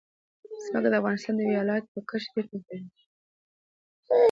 ځمکه 0.65 0.87
د 0.91 0.95
افغانستان 1.01 1.33
د 1.37 1.41
ولایاتو 1.59 1.91
په 1.93 1.99
کچه 2.09 2.27
ډېر 2.33 2.45
توپیر 2.51 2.79
لري. 2.85 3.01